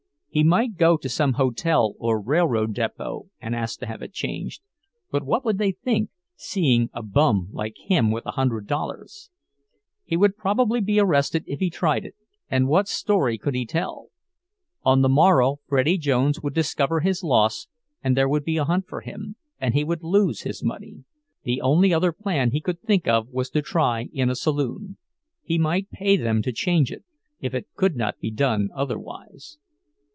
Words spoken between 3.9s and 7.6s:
it changed; but what would they think, seeing a "bum"